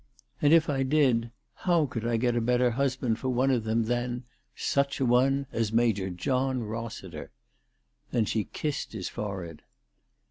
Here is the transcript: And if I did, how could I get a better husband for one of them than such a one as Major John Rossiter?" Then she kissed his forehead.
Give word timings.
And 0.41 0.51
if 0.51 0.67
I 0.67 0.81
did, 0.81 1.29
how 1.53 1.85
could 1.85 2.07
I 2.07 2.17
get 2.17 2.35
a 2.35 2.41
better 2.41 2.71
husband 2.71 3.19
for 3.19 3.29
one 3.29 3.51
of 3.51 3.65
them 3.65 3.83
than 3.83 4.23
such 4.55 4.99
a 4.99 5.05
one 5.05 5.45
as 5.51 5.71
Major 5.71 6.09
John 6.09 6.63
Rossiter?" 6.63 7.29
Then 8.11 8.25
she 8.25 8.45
kissed 8.45 8.93
his 8.93 9.09
forehead. 9.09 9.61